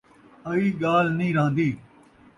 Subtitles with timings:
[0.51, 1.69] آئی ڳالھ نہیں رہندی